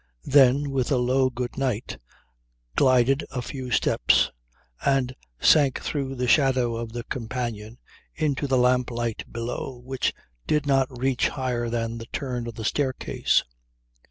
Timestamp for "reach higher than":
10.99-11.99